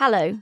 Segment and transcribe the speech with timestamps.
[0.00, 0.38] hello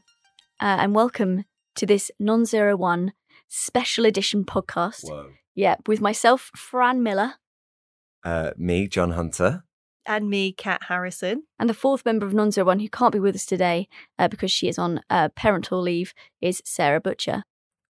[0.60, 1.44] uh, and welcome
[1.74, 3.12] to this Non Zero One
[3.48, 5.02] special edition podcast.
[5.02, 5.30] Whoa.
[5.56, 7.34] Yeah, with myself, Fran Miller,
[8.24, 9.64] Uh, me, John Hunter.
[10.06, 11.42] and me, Kat Harrison.
[11.58, 14.28] and the fourth member of Non Zero One who can't be with us today uh,
[14.28, 17.42] because she is on uh, parental leave is Sarah Butcher.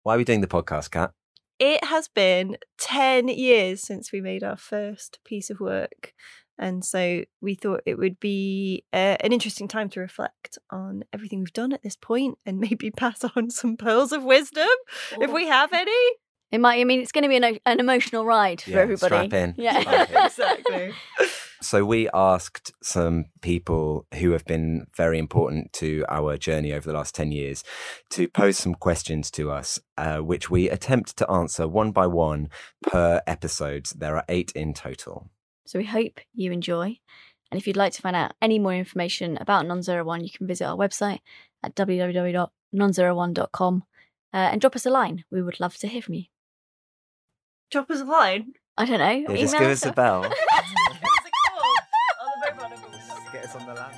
[0.03, 1.11] Why are we doing the podcast, Kat?
[1.59, 6.11] It has been 10 years since we made our first piece of work.
[6.59, 11.39] And so we thought it would be uh, an interesting time to reflect on everything
[11.39, 14.67] we've done at this point and maybe pass on some pearls of wisdom
[15.19, 15.91] if we have any.
[16.51, 16.79] It might.
[16.79, 19.27] I mean, it's going to be an, an emotional ride for Yeah, everybody.
[19.27, 19.55] strap in.
[19.57, 19.79] Yeah.
[19.81, 20.17] Strap in.
[20.25, 20.93] exactly.
[21.61, 26.95] So we asked some people who have been very important to our journey over the
[26.95, 27.63] last 10 years
[28.11, 32.49] to pose some questions to us, uh, which we attempt to answer one by one
[32.83, 33.87] per episode.
[33.95, 35.31] There are eight in total.
[35.65, 36.99] So we hope you enjoy.
[37.51, 40.65] And if you'd like to find out any more information about Non01, you can visit
[40.65, 41.19] our website
[41.63, 43.83] at www.non01.com
[44.33, 45.23] uh, and drop us a line.
[45.31, 46.23] We would love to hear from you.
[47.69, 48.53] Drop us a line.
[48.77, 49.11] I don't know.
[49.33, 50.23] Yeah, just give us a bell.
[50.23, 50.41] Give us a
[51.49, 51.61] call
[52.21, 53.31] on the mobile number we have.
[53.31, 53.93] Get us on the line.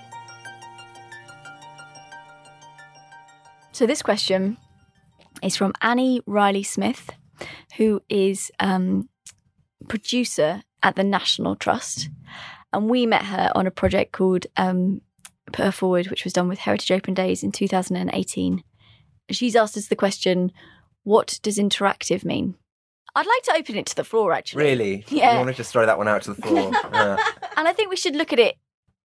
[3.71, 4.57] So this question
[5.41, 7.09] is from Annie Reilly Smith,
[7.77, 9.07] who is um,
[9.87, 12.09] producer at the National Trust,
[12.73, 15.01] and we met her on a project called um,
[15.51, 18.63] Put Her Forward, which was done with Heritage Open Days in 2018.
[19.31, 20.51] She's asked us the question,
[21.03, 22.55] "What does interactive mean?"
[23.17, 24.63] I'd like to open it to the floor, actually.
[24.65, 25.05] Really?
[25.09, 25.31] Yeah.
[25.31, 26.71] You want to just throw that one out to the floor?
[26.93, 27.17] Yeah.
[27.55, 28.55] and I think we should look at it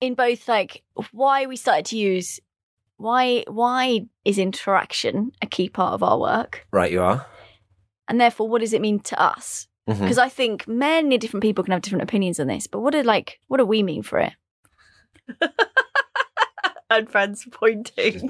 [0.02, 0.81] in both like
[1.12, 2.40] why we started to use
[2.97, 7.25] why why is interaction a key part of our work Right, you are.
[8.08, 10.00] and therefore what does it mean to us Mhm.
[10.02, 13.02] because I think many different people can have different opinions on this but what do
[13.04, 14.34] like what do we mean for it
[16.92, 18.30] And Fran's pointing.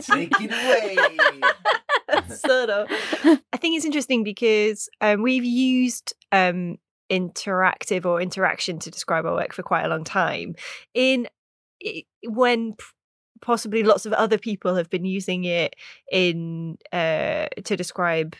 [0.00, 2.30] Take it away.
[2.34, 2.88] sort of.
[3.52, 6.78] I think it's interesting because um, we've used um,
[7.10, 10.56] interactive or interaction to describe our work for quite a long time.
[10.94, 11.28] In
[11.86, 12.84] i- when p-
[13.40, 15.76] possibly lots of other people have been using it
[16.10, 18.34] in uh, to describe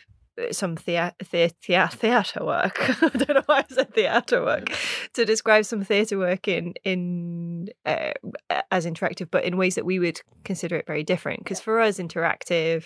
[0.51, 2.79] some thea- thea- thea- theatre work.
[3.03, 4.73] I don't know why I said theatre work
[5.15, 8.13] to describe some theatre work in in uh,
[8.71, 11.41] as interactive, but in ways that we would consider it very different.
[11.41, 12.85] Because for us, interactive,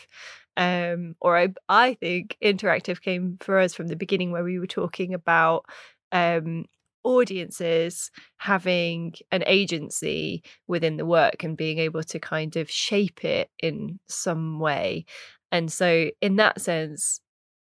[0.56, 4.66] um, or I, I think interactive came for us from the beginning, where we were
[4.66, 5.64] talking about
[6.12, 6.66] um,
[7.04, 13.48] audiences having an agency within the work and being able to kind of shape it
[13.60, 15.04] in some way.
[15.52, 17.20] And so, in that sense,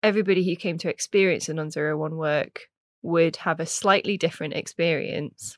[0.03, 2.69] everybody who came to experience the non zero one work
[3.01, 5.57] would have a slightly different experience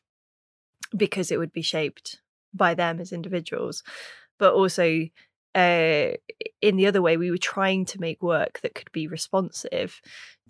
[0.95, 2.21] because it would be shaped
[2.53, 3.83] by them as individuals.
[4.37, 5.07] But also,
[5.55, 6.11] uh,
[6.61, 10.01] in the other way, we were trying to make work that could be responsive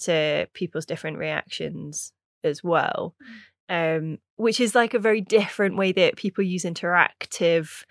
[0.01, 2.13] to people's different reactions
[2.43, 3.15] as well.
[3.69, 7.85] Um, which is like a very different way that people use interactive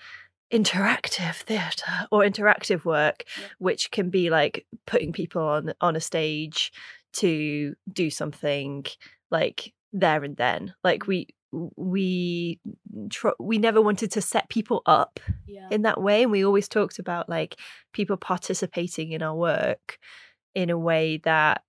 [0.53, 3.47] interactive theatre or interactive work Yeah.
[3.59, 6.73] which can be like putting people on on a stage
[7.13, 8.85] to do something
[9.31, 10.75] like there and then.
[10.85, 11.29] Like we
[11.77, 12.61] we
[13.11, 15.67] tr- we never wanted to set people up yeah.
[15.71, 17.57] in that way and we always talked about like
[17.93, 19.99] people participating in our work
[20.55, 21.63] in a way that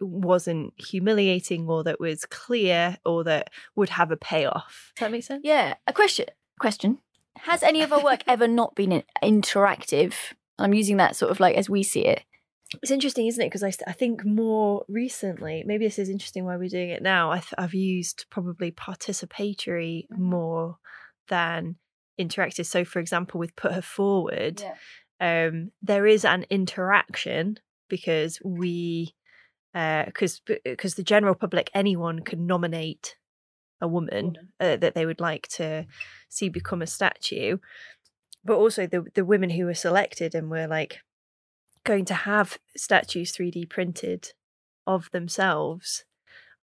[0.00, 4.92] wasn't humiliating or that was clear or that would have a payoff.
[4.96, 5.42] Does that make sense?
[5.44, 6.26] Yeah a question
[6.58, 6.98] question
[7.38, 10.14] has any of our work ever not been interactive?
[10.58, 12.22] I'm using that sort of like as we see it.
[12.82, 13.46] It's interesting isn't it?
[13.46, 17.30] Because I, I think more recently maybe this is interesting why we're doing it now
[17.30, 20.78] I th- i've used probably participatory more
[21.28, 21.76] than
[22.20, 22.66] interactive.
[22.66, 24.62] So for example with put her forward
[25.20, 27.58] um, there is an interaction
[27.88, 29.14] because we
[29.72, 33.16] because because the general public anyone can nominate
[33.80, 35.86] a woman uh, that they would like to
[36.28, 37.58] see become a statue
[38.44, 41.00] but also the the women who were selected and were like
[41.84, 44.32] going to have statues 3d printed
[44.86, 46.04] of themselves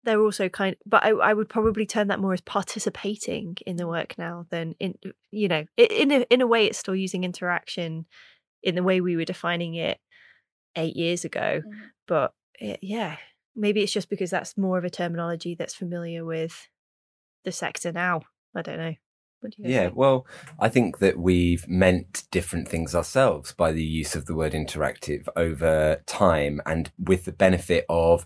[0.03, 3.87] they're also kind but I, I would probably turn that more as participating in the
[3.87, 4.95] work now than in
[5.31, 8.05] you know in a, in a way it's still using interaction
[8.63, 9.99] in the way we were defining it
[10.75, 11.89] eight years ago Mhm.
[12.07, 13.17] but eh, yeah
[13.55, 16.67] maybe it's just because that's more of a terminology that's familiar with
[17.47, 18.19] the sector now
[18.55, 18.93] i don't know
[19.39, 19.95] what do you Yeah, think?
[19.95, 20.25] well,
[20.59, 25.27] I think that we've meant different things ourselves by the use of the word interactive
[25.35, 28.25] over time and with the benefit of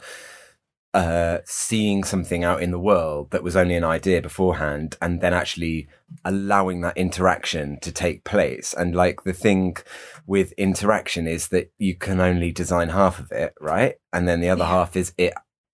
[0.94, 5.34] uh, seeing something out in the world that was only an idea beforehand and then
[5.34, 5.88] actually
[6.24, 8.74] allowing that interaction to take place.
[8.74, 9.78] And like the thing
[10.26, 13.96] with interaction is that you can only design half of it, right?
[14.14, 14.70] And then the other Yeah.
[14.70, 15.34] half is it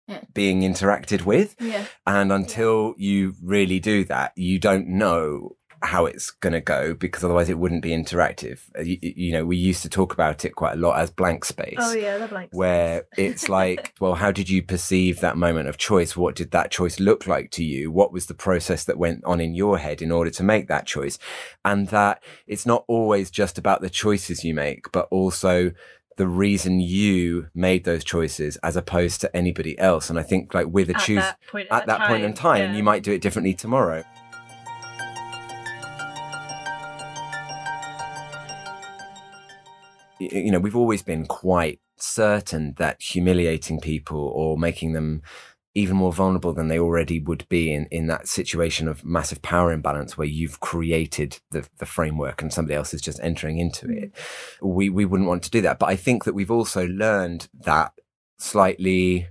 [0.08, 0.22] Yeah.
[0.34, 1.56] being interacted with.
[1.60, 1.86] Yeah.
[2.06, 7.26] And until you really do that, you don't know how it's going to go because
[7.26, 8.62] otherwise it wouldn't be interactive.
[8.78, 11.44] Uh, You, you know, we used to talk about it quite a lot as blank
[11.44, 12.52] space Oh yeah, the blank.
[12.54, 16.16] where it's like, well, how did you perceive that moment of choice?
[16.16, 17.92] What did that choice look like to you?
[17.92, 20.86] What was the process that went on in your head in order to make that
[20.86, 21.20] choice?
[21.66, 25.72] And that it's not always just about the choices you make, but also
[26.18, 30.10] the reason you made those choices as opposed to anybody else.
[30.10, 32.72] And I think like with a at choose that point, at that point in time,
[32.72, 32.78] yeah.
[32.78, 34.04] you might do it differently tomorrow.
[40.20, 45.22] You know, we've always been quite certain that humiliating people or making them
[45.76, 49.72] even more vulnerable than they already would be in, in that situation of massive power
[49.72, 54.14] imbalance where you've created the, the framework and somebody else is just entering into it.
[54.62, 54.76] Mm.
[54.76, 55.80] We, we wouldn't want to do that.
[55.80, 57.94] But I think that we've also learned that
[58.38, 59.28] slightly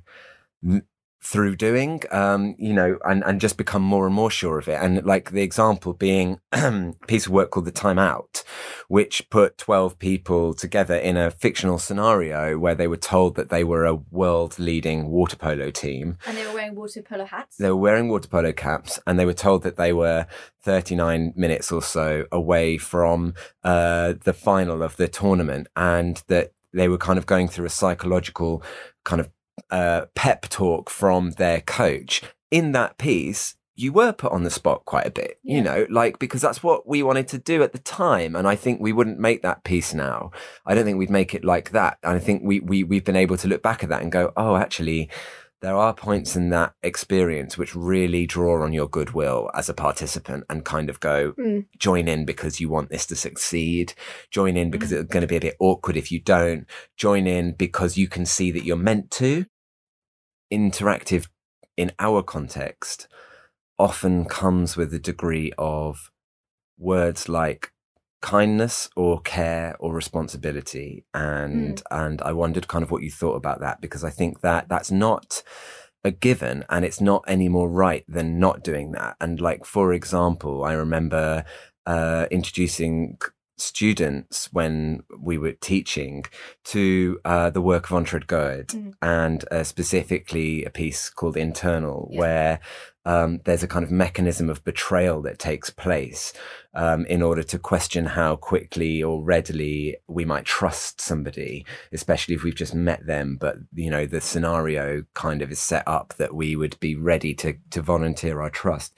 [1.25, 4.79] through doing, um, you know, and, and just become more and more sure of it.
[4.83, 8.43] And like the example being a piece of work called The Time Out,
[8.89, 13.63] which put 12 people together in a fictional scenario where they were told that they
[13.63, 16.19] were a world leading water polo team.
[16.27, 17.57] And they were wearing water polo hats.
[17.57, 20.27] They were wearing water polo caps and they were told that they were
[20.63, 26.89] 39 minutes or so away from uh, the final of the tournament and that they
[26.89, 28.63] were kind of going through a psychological
[29.05, 29.31] kind of
[29.71, 32.23] uh, pep talk from their coach.
[32.51, 35.57] In that piece, you were put on the spot quite a bit, Yeah.
[35.57, 38.37] you know, like because that's what we wanted to do at the time.
[38.37, 40.31] And I think we wouldn't make that piece now.
[40.67, 41.97] I don't think we'd make it like that.
[42.03, 44.33] And I think we, we, we've been able to look back at that and go,
[44.37, 45.09] oh, actually,
[45.63, 50.45] there are points in that experience which really draw on your goodwill as a participant
[50.51, 51.67] and kind of go Mm.
[51.79, 53.95] join in because you want this to succeed.
[54.31, 56.67] Join in because it's going to be a bit awkward if you don't.
[56.97, 59.47] Join in because you can see that you're meant to.
[60.53, 61.29] Interactive
[61.77, 63.09] in our context
[63.79, 66.11] often comes with a degree of
[66.79, 67.73] words like
[68.23, 73.61] kindness or care or responsibility and and I wondered kind of what you thought about
[73.61, 75.43] that because I think that that's not
[76.05, 79.93] a given and it's not any more right than not doing that and like for
[79.93, 81.45] example I remember
[81.87, 83.19] uh introducing
[83.59, 86.25] students when we were teaching
[86.65, 88.93] to uh, the work of Ontroerend Goed Mm.
[89.03, 92.21] and uh, specifically a piece called Internal, Yeah.
[92.21, 92.61] where
[93.05, 96.33] um, there's a kind of mechanism of betrayal that takes place
[96.75, 102.45] um, in order to question how quickly or readily we might trust somebody, especially if
[102.45, 103.37] we've just met them.
[103.41, 107.35] But you know, the scenario kind of is set up that we would be ready
[107.37, 108.97] to to volunteer our trust,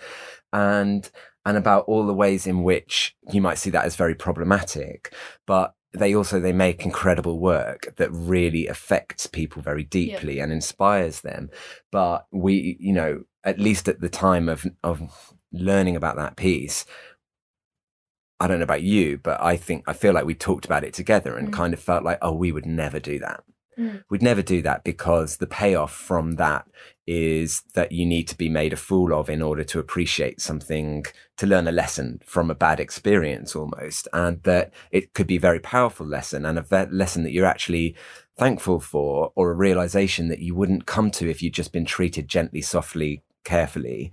[0.52, 1.10] and
[1.46, 5.14] and about all the ways in which you might see that as very problematic,
[5.46, 11.20] but they also they make incredible work that really affects people very deeply and inspires
[11.20, 11.48] them.
[11.90, 16.84] But we you know at least at the time of of learning about that piece
[18.40, 20.92] i don't know about you but i think i feel like we talked about it
[20.94, 21.52] together and Mm.
[21.52, 23.44] kind of felt like oh we would never do that
[23.78, 24.04] Mm.
[24.08, 26.64] we'd never do that because the payoff from that
[27.08, 31.04] is that you need to be made a fool of in order to appreciate something
[31.38, 35.40] to learn a lesson from a bad experience almost and that it could be a
[35.40, 37.96] very powerful lesson and a ve- lesson that you're actually
[38.38, 42.28] thankful for or a realization that you wouldn't come to if you'd just been treated
[42.28, 44.12] gently softly carefully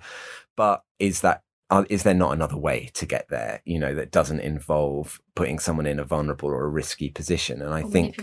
[0.56, 4.42] but is that uh, there not another way to get there you know that doesn't
[4.42, 7.62] involve putting someone in a vulnerable or a risky position?
[7.62, 8.18] And i Or think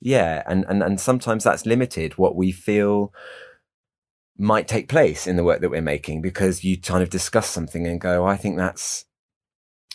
[0.00, 3.12] yeah and, and and sometimes that's limited what we feel
[4.36, 7.86] might take place in the work that we're making because you kind of discuss something
[7.86, 9.04] and go i think that's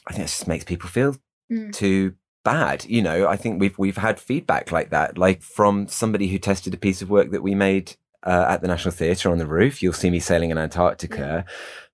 [0.08, 1.16] i think that just makes people feel
[1.52, 1.74] Mm.
[1.74, 2.14] too
[2.46, 3.28] bad you know?
[3.28, 7.02] I think we've we've had feedback like that like from somebody who tested a piece
[7.02, 10.10] of work that we made uh, at the national theatre on the roof you'll see
[10.10, 11.46] me sailing in antarctica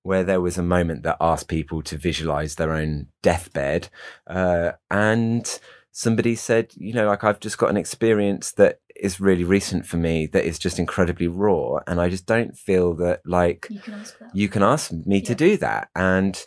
[0.03, 3.89] where there was a moment that asked people to visualize their own deathbed.
[4.25, 5.59] Uh, and
[5.91, 9.97] somebody said you know like i've just got an experience that is really recent for
[9.97, 13.93] me that is just incredibly raw and i just don't feel that like You can
[13.95, 15.89] ask you can ask me to do that.
[15.95, 16.41] And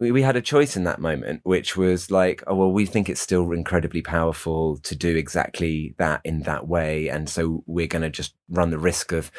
[0.00, 3.08] we, we had a choice in that moment which was like oh well we think
[3.08, 7.08] it's still incredibly powerful to do exactly that in that way.
[7.08, 9.30] And so we're going to just run the risk of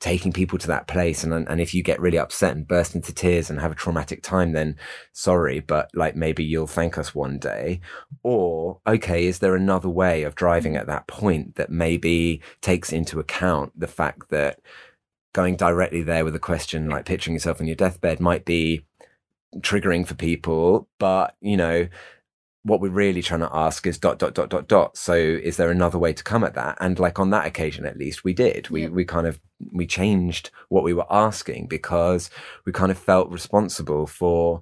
[0.00, 1.22] taking people to that place.
[1.22, 4.22] And and if you get really upset and burst into tears and have a traumatic
[4.22, 4.76] time then
[5.12, 7.80] sorry but like maybe you'll thank us one day.
[8.22, 13.20] Or okay is there another way of driving at that point that maybe takes into
[13.20, 14.60] account the fact that
[15.32, 18.84] going directly there with a question like picturing yourself on your deathbed might be
[19.58, 21.88] triggering for people, but you know,
[22.64, 24.96] what we're really trying to ask is dot dot dot dot dot.
[24.96, 26.78] So is there another way to come at that?
[26.80, 28.68] And like on that occasion at least we did.
[28.70, 28.88] We Yeah.
[28.88, 29.40] we kind of
[29.72, 32.30] we changed what we were asking because
[32.64, 34.60] we kind of felt responsible for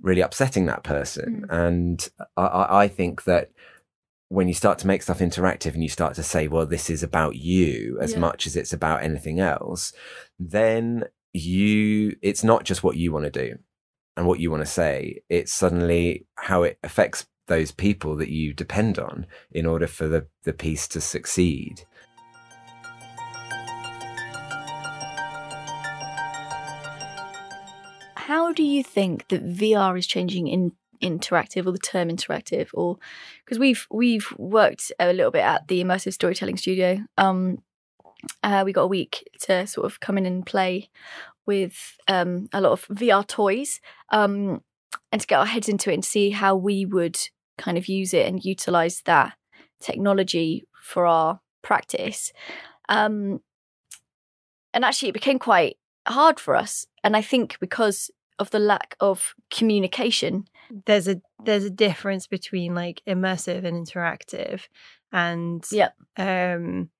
[0.00, 1.46] really upsetting that person.
[1.48, 1.66] Mm.
[1.66, 3.50] And I, I, I think that
[4.28, 7.02] when you start to make stuff interactive and you start to say, well, this is
[7.02, 8.20] about you as Yeah.
[8.20, 9.92] much as it's about anything else,
[10.38, 13.58] then you it's not just what you want to do
[14.16, 15.22] and what you want to say.
[15.28, 20.26] It's suddenly how it affects those people that you depend on in order for the,
[20.44, 21.84] the piece to succeed.
[28.16, 32.96] How do you think that VR is changing in interactive or the term interactive or
[33.44, 37.58] because we've we've worked a little bit at the immersive storytelling studio um
[38.44, 40.88] uh, we got a week to sort of come in and play
[41.46, 43.80] with um, a lot of VR toys
[44.10, 44.62] um,
[45.10, 47.18] and to get our heads into it and see how we would
[47.58, 49.34] kind of use it and utilize that
[49.80, 52.32] technology for our practice.
[52.88, 53.40] Um,
[54.74, 56.86] and actually, it became quite hard for us.
[57.04, 60.44] And I think because of the lack of communication.
[60.86, 64.62] there's a there's a difference between like immersive and interactive
[65.12, 66.90] and yeah, um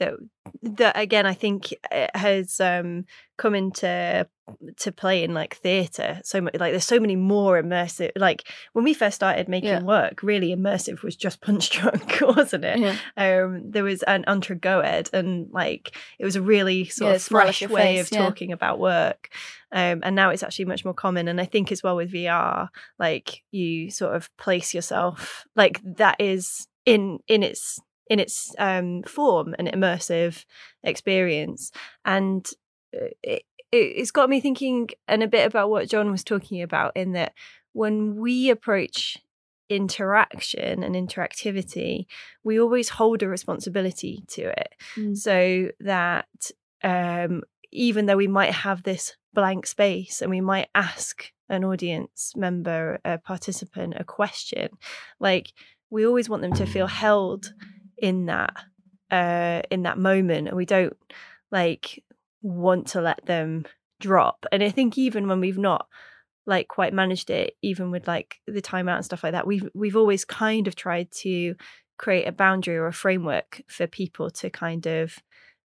[0.00, 0.14] that
[0.62, 3.04] that again i think it has um
[3.38, 4.26] come into
[4.76, 8.42] to play in like theater so much like there's so many more immersive like
[8.72, 9.82] when we first started making Yeah.
[9.82, 12.96] work really immersive was just Punchdrunk wasn't it Yeah.
[13.16, 14.24] um there was an
[14.60, 18.50] goed and like it was a really sort Yeah, of fresh way face, of talking
[18.50, 19.28] about work
[19.72, 22.68] um and now it's actually much more common and i think as well with vr
[22.98, 27.78] like you sort of place yourself like that is in in its
[28.10, 30.44] in its um form an immersive
[30.82, 31.72] experience
[32.04, 32.46] and
[32.94, 36.60] uh, it, it, it's got me thinking and a bit about what john was talking
[36.60, 37.32] about in that
[37.72, 39.16] when we approach
[39.70, 42.06] interaction and interactivity
[42.42, 45.16] we always hold a responsibility to it Mm.
[45.16, 46.26] so that
[46.82, 52.32] um, even though we might have this blank space and we might ask an audience
[52.36, 54.70] member, a participant, a question,
[55.20, 55.52] like
[55.90, 57.52] we always want them to feel held
[58.00, 58.56] in that
[59.10, 60.96] uh, in that moment, and we don't
[61.50, 62.02] like
[62.42, 63.64] want to let them
[64.00, 64.46] drop.
[64.50, 65.86] And I think even when we've not
[66.46, 69.96] like quite managed it, even with like the timeout and stuff like that, we've we've
[69.96, 71.54] always kind of tried to
[71.98, 75.18] create a boundary or a framework for people to kind of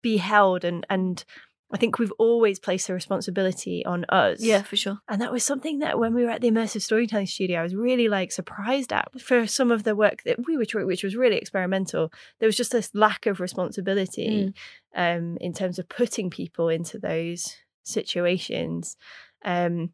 [0.03, 1.25] be held and and
[1.71, 4.43] I think we've always placed a responsibility on us.
[4.43, 5.01] Yeah, for sure.
[5.09, 7.75] And that was something that when we were at the immersive storytelling studio, I was
[7.75, 11.15] really like surprised at for some of the work that we were trying, which was
[11.15, 12.11] really experimental.
[12.39, 14.55] There was just this lack of responsibility
[14.95, 18.97] um, in terms of putting people into those situations.
[19.45, 19.91] Um,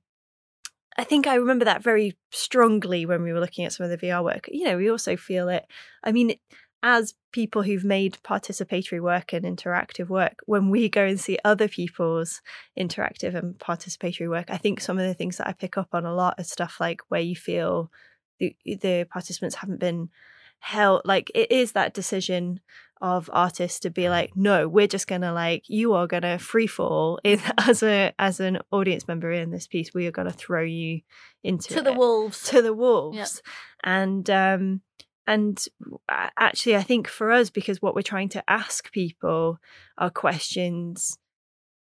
[0.96, 4.06] I think I remember that very strongly when we were looking at some of the
[4.06, 4.48] VR work.
[4.50, 5.66] You know, we also feel it.
[6.04, 6.36] I mean,
[6.86, 11.66] as people who've made participatory work and interactive work, when we go and see other
[11.66, 12.42] people's
[12.78, 16.04] interactive and participatory work, I think some of the things that I pick up on
[16.04, 17.90] a lot are stuff like where you feel
[18.38, 20.10] the, the participants haven't been
[20.58, 21.00] held.
[21.06, 22.60] Like it is that decision
[23.00, 27.18] of artists to be like, no, we're just gonna like you are gonna free fall
[27.24, 29.94] in as a as an audience member in this piece.
[29.94, 31.00] We are gonna throw you
[31.42, 32.42] into To the wolves.
[32.50, 33.42] to the wolves
[33.82, 34.82] and um
[35.26, 35.64] and
[36.08, 39.58] actually i think for us because what we're trying to ask people
[39.98, 41.18] are questions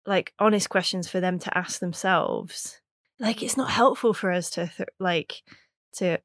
[0.07, 2.81] like honest questions for them to ask themselves
[3.21, 5.43] like it's not helpful for us to th- like
[5.95, 6.19] to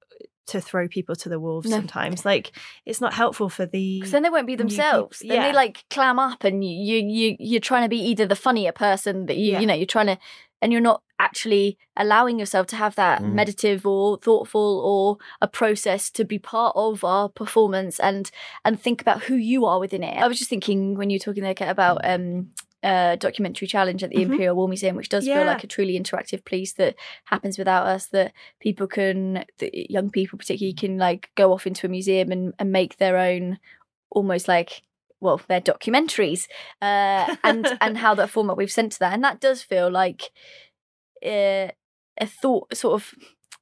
[0.46, 1.78] to throw people to the wolves No.
[1.78, 2.52] sometimes like
[2.86, 5.20] it's not helpful for the Because then they won't be themselves.
[5.20, 5.48] Then yeah.
[5.48, 8.74] they like clam up, and you you you you're trying to be either the funnier
[8.74, 9.60] person that you Yeah.
[9.62, 10.18] you know you're trying to,
[10.64, 13.34] and you're not actually allowing yourself to have that Mm.
[13.34, 18.32] meditative or thoughtful or a process to be part of our performance and
[18.66, 20.18] and think about who you are within it.
[20.18, 22.52] I was just thinking when you were talking there Kat, about um
[22.82, 24.32] uh documentary challenge at the Mhm.
[24.32, 28.08] Imperial War Museum, which does feel like a truly interactive piece that happens without us.
[28.08, 32.54] That people can, that young people particularly, can like go off into a museum and,
[32.60, 33.60] and make their own,
[34.10, 34.82] almost like
[35.24, 36.48] well, their documentaries,
[36.82, 40.32] uh, and and how that format we've sent to that, and that does feel like
[41.26, 41.70] uh,
[42.20, 43.14] a thought, sort of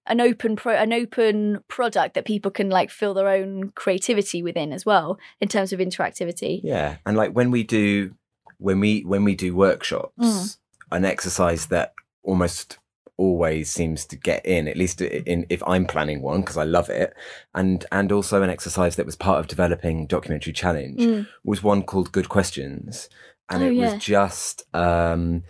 [0.07, 4.73] an open pro, an open product that people can like feel their own creativity within
[4.73, 6.59] as well in terms of interactivity.
[6.63, 8.15] Yeah, and like when we do
[8.57, 10.57] when we when we do workshops, Mm.
[10.91, 12.79] an exercise that almost
[13.25, 16.89] always seems to get in at least in if I'm planning one because I love
[16.89, 17.09] it
[17.53, 21.27] and and also an exercise that was part of developing documentary challenge Mm.
[21.43, 23.09] was one called good questions
[23.49, 23.93] and Oh, it yeah.
[23.93, 25.43] was just um,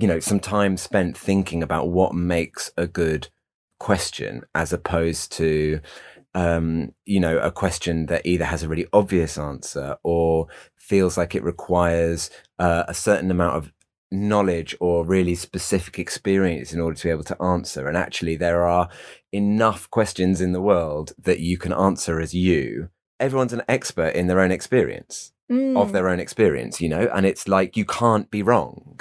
[0.00, 3.28] you know some time spent thinking about what makes a good
[3.78, 5.80] question as opposed to
[6.34, 11.34] um, you know a question that either has a really obvious answer or feels like
[11.34, 13.72] it requires uh, a certain amount of
[14.10, 18.64] knowledge or really specific experience in order to be able to answer and actually there
[18.64, 18.88] are
[19.32, 24.26] enough questions in the world that you can answer as you everyone's an expert in
[24.26, 25.80] their own experience Mm.
[25.80, 28.98] of their own experience, you know, and it's like you can't be wrong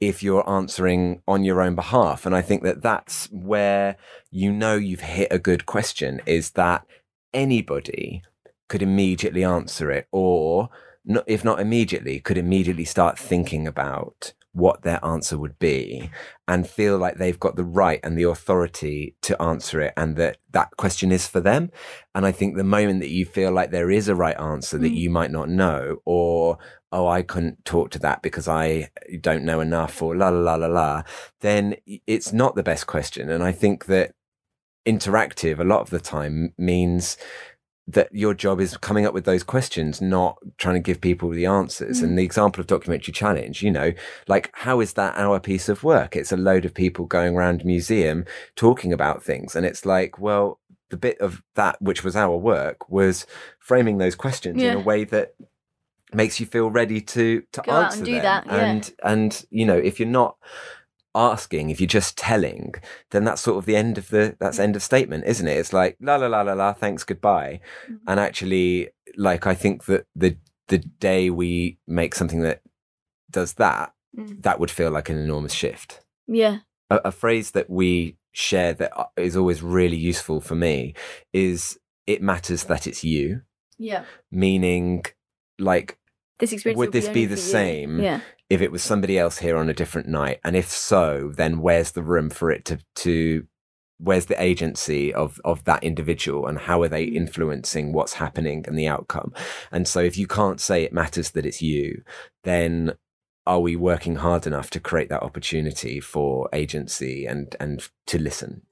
[0.00, 2.24] if you're answering on your own behalf.
[2.24, 3.98] And I think that that's where
[4.30, 6.86] you know you've hit a good question is that
[7.34, 8.22] anybody
[8.70, 10.70] could immediately answer it, or
[11.04, 16.08] no- if not immediately, could immediately start thinking about what their answer would be
[16.46, 20.36] and feel like they've got the right and the authority to answer it and that
[20.52, 21.72] that question is for them.
[22.14, 24.92] And I think the moment that you feel like there is a right answer that
[24.92, 24.96] Mm.
[24.96, 26.58] you might not know, or,
[26.92, 30.54] oh, I couldn't talk to that because I don't know enough, or la la la
[30.54, 31.02] la la,
[31.40, 31.74] then
[32.06, 33.30] it's not the best question.
[33.30, 34.12] And I think that
[34.86, 37.16] interactive a lot of the time means
[37.86, 41.44] that your job is coming up with those questions, not trying to give people the
[41.44, 42.00] answers.
[42.00, 42.04] Mm.
[42.04, 43.92] And the example of documentary challenge, you know,
[44.26, 46.16] like how is that our piece of work?
[46.16, 48.24] It's a load of people going around a museum
[48.56, 49.54] talking about things.
[49.54, 53.26] And it's like, well, the bit of that which was our work was
[53.58, 55.34] framing those questions in a way that
[56.12, 58.22] makes you feel ready to to Go answer and them.
[58.22, 58.56] that, yeah.
[58.56, 60.36] And and you know, if you're not
[61.14, 62.74] asking, if you're just telling,
[63.10, 65.56] then that's sort of the end of the that's end of statement, isn't it?
[65.58, 67.60] It's like la la la la la, thanks, goodbye.
[67.88, 67.98] Mhm.
[68.06, 70.36] And actually, like I think that the
[70.68, 72.62] the day we make something that
[73.30, 74.42] does that, Mm.
[74.42, 76.00] that would feel like an enormous shift.
[76.28, 76.58] Yeah.
[76.88, 79.06] A, a phrase that we share that uh,
[79.36, 80.94] always really useful for me
[81.32, 83.42] is it matters that it's you,
[83.78, 84.04] Yeah.
[84.30, 85.04] meaning
[85.58, 85.98] like
[86.38, 88.00] This experience Would this only be the same?
[88.00, 88.20] Yeah.
[88.50, 90.40] If it was somebody else here on a different night?
[90.44, 93.46] And if so then where's the room for it to to
[93.98, 96.46] where's the agency of of that individual?
[96.46, 97.16] And how are they Mm.
[97.16, 99.32] influencing what's happening and the outcome?
[99.72, 102.02] And so if you can't say it matters that it's you
[102.42, 102.94] then
[103.46, 108.62] are we working hard enough to create that opportunity for agency and and to listen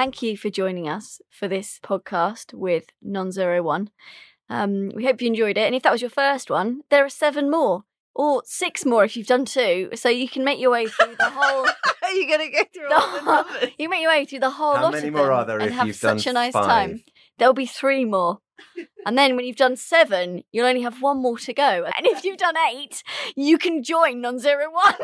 [0.00, 3.88] Thank you for joining us for this podcast with Non01.
[4.48, 5.66] Um, we hope you enjoyed it.
[5.66, 7.84] And if that was your first one, there are seven more,
[8.14, 9.90] or six more if you've done two.
[9.94, 11.66] So you can make your way through the whole.
[12.02, 13.70] Are you going to go through the all the whole- numbers?
[13.78, 15.58] you make your way through the whole how lot many of more them are there
[15.58, 16.64] and if have you've such done a nice five?
[16.64, 17.04] time.
[17.36, 18.38] There'll be three more.
[19.06, 21.84] And then when you've done seven, you'll only have one more to go.
[21.96, 23.02] And if you've done eight,
[23.34, 24.94] you can join non zero one.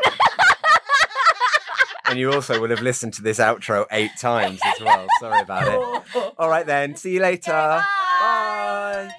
[2.09, 5.67] And you also will have listened to this outro eight times as well sorry about
[5.67, 7.83] it all right then see you later Bye.
[8.19, 9.09] Bye.